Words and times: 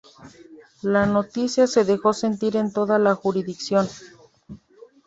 La 0.81 1.05
noticia 1.05 1.67
se 1.67 1.85
dejó 1.85 2.11
sentir 2.13 2.55
en 2.55 2.73
toda 2.73 2.97
la 2.97 3.13
jurisdicción. 3.13 3.87